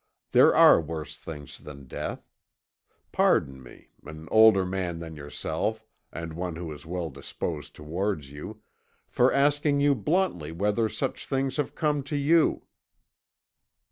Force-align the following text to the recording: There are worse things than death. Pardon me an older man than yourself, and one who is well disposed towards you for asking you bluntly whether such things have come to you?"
There 0.31 0.55
are 0.55 0.81
worse 0.81 1.15
things 1.15 1.59
than 1.59 1.85
death. 1.85 2.27
Pardon 3.11 3.61
me 3.61 3.89
an 4.03 4.27
older 4.31 4.65
man 4.65 4.97
than 4.97 5.15
yourself, 5.15 5.85
and 6.11 6.33
one 6.33 6.55
who 6.55 6.71
is 6.73 6.87
well 6.87 7.11
disposed 7.11 7.75
towards 7.75 8.31
you 8.31 8.63
for 9.07 9.31
asking 9.31 9.79
you 9.79 9.93
bluntly 9.93 10.51
whether 10.51 10.89
such 10.89 11.27
things 11.27 11.57
have 11.57 11.75
come 11.75 12.01
to 12.05 12.15
you?" 12.15 12.65